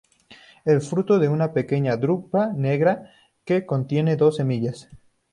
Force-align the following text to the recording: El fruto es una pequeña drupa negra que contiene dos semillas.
El 0.65 0.81
fruto 0.81 1.21
es 1.21 1.29
una 1.29 1.53
pequeña 1.53 1.95
drupa 1.95 2.47
negra 2.55 3.11
que 3.45 3.67
contiene 3.67 4.15
dos 4.15 4.37
semillas. 4.37 4.89